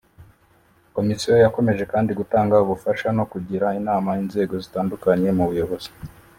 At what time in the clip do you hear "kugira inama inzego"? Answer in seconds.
3.31-4.53